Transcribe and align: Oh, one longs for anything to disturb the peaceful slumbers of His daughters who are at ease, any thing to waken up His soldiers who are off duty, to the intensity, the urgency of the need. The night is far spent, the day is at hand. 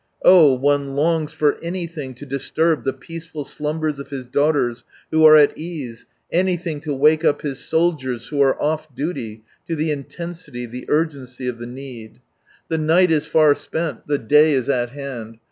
Oh, 0.23 0.55
one 0.55 0.95
longs 0.95 1.31
for 1.31 1.59
anything 1.63 2.15
to 2.15 2.25
disturb 2.25 2.85
the 2.85 2.91
peaceful 2.91 3.43
slumbers 3.43 3.99
of 3.99 4.07
His 4.07 4.25
daughters 4.25 4.83
who 5.11 5.23
are 5.25 5.35
at 5.35 5.55
ease, 5.55 6.07
any 6.31 6.57
thing 6.57 6.79
to 6.79 6.93
waken 6.95 7.29
up 7.29 7.43
His 7.43 7.59
soldiers 7.63 8.29
who 8.29 8.41
are 8.41 8.59
off 8.59 8.87
duty, 8.95 9.43
to 9.67 9.75
the 9.75 9.91
intensity, 9.91 10.65
the 10.65 10.85
urgency 10.89 11.47
of 11.47 11.59
the 11.59 11.67
need. 11.67 12.19
The 12.67 12.79
night 12.79 13.11
is 13.11 13.27
far 13.27 13.53
spent, 13.53 14.07
the 14.07 14.17
day 14.17 14.53
is 14.53 14.69
at 14.69 14.89
hand. 14.89 15.37